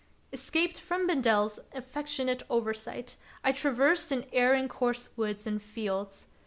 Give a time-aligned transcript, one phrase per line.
[0.33, 6.25] Escaped from Bendel's affectionate oversight, I traversed in erring course woods and fields.